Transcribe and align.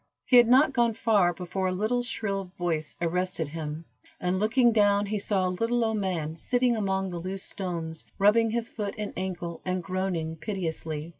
He 0.25 0.37
had 0.37 0.47
not 0.47 0.73
gone 0.73 0.95
far, 0.95 1.31
before 1.31 1.67
a 1.67 1.71
little 1.71 2.01
shrill 2.01 2.45
voice 2.57 2.95
arrested 2.99 3.49
him, 3.49 3.85
and 4.19 4.39
looking 4.39 4.71
down, 4.71 5.05
he 5.05 5.19
saw 5.19 5.47
a 5.47 5.49
little 5.49 5.85
old 5.85 5.97
man, 5.97 6.35
sitting 6.37 6.75
among 6.75 7.11
the 7.11 7.19
loose 7.19 7.43
stones, 7.43 8.03
rubbing 8.17 8.49
his 8.49 8.67
foot 8.67 8.95
and 8.97 9.13
ankle, 9.15 9.61
and 9.63 9.83
groaning 9.83 10.37
piteously. 10.37 11.09